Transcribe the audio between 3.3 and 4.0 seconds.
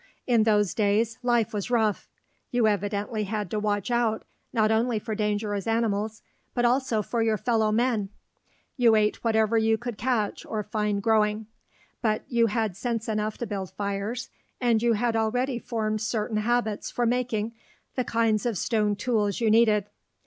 to watch